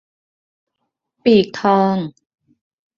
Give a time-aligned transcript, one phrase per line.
[1.23, 1.95] ปีกทอง